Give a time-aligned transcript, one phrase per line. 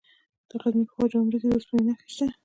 [0.49, 2.27] د غزني په خواجه عمري کې د اوسپنې نښې شته.